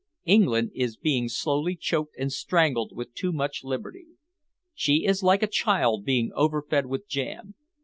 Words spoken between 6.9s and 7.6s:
jam.